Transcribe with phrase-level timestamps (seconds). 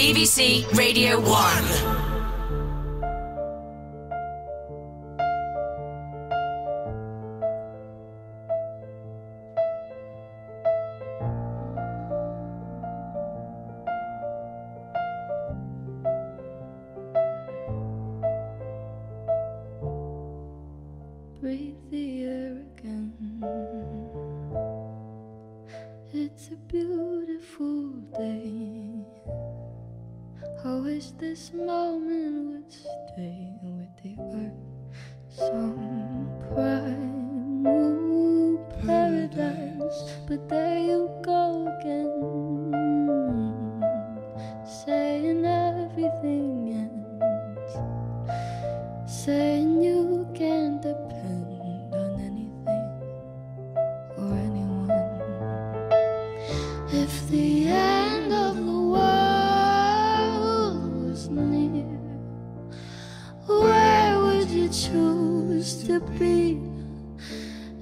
[0.00, 2.00] BBC Radio 1.
[26.12, 29.49] It's a beautiful day.
[30.62, 34.52] I wish this moment would stay with the earth.
[35.28, 37.64] Some prime
[38.84, 42.12] paradise, but there you go again,
[44.84, 47.00] saying everything and
[49.08, 49.69] Saying
[65.90, 66.56] to be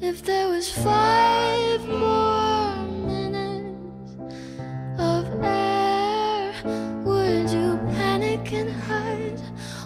[0.00, 2.74] if there was five more
[3.06, 4.16] minutes
[4.98, 6.54] of air?
[7.04, 9.40] Would you panic and hide,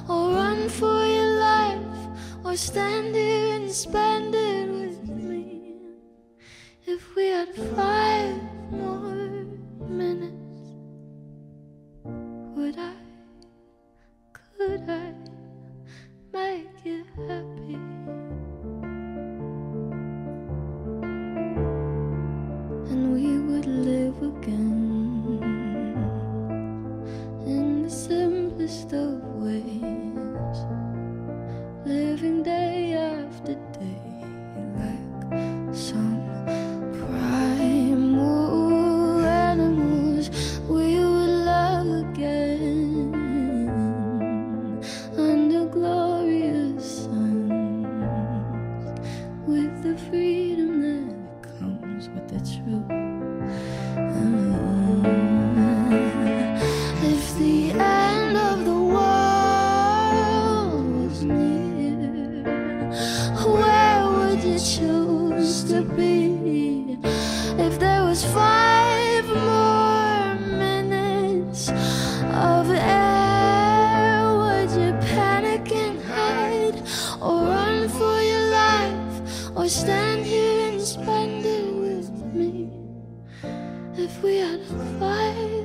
[0.09, 1.99] or run for your life,
[2.45, 4.52] or stand here and spend it?
[79.73, 82.71] stand here and spend it with me
[83.97, 85.62] if we had a fight.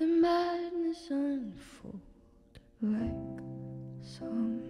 [0.00, 2.00] the madness unfold
[2.80, 3.40] like
[4.00, 4.62] some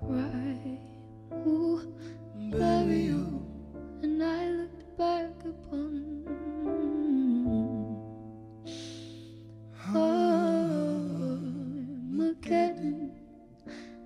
[0.00, 1.80] primal
[2.50, 3.46] burial,
[4.02, 6.24] and I looked back upon
[12.18, 13.12] Armageddon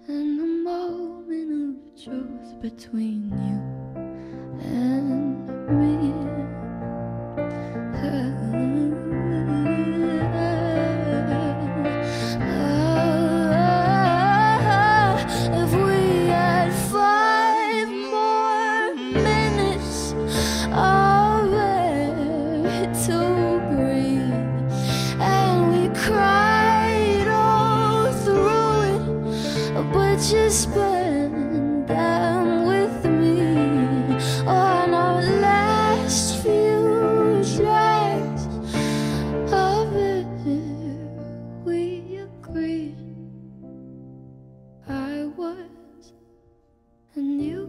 [0.06, 3.58] and a moment of truth between you
[4.60, 5.48] and
[5.80, 6.31] me.
[30.30, 34.14] Just spend them with me
[34.46, 38.46] on our last few tries
[39.52, 40.26] of it?
[41.64, 42.96] We agreed
[44.88, 46.12] I was
[47.16, 47.61] and you.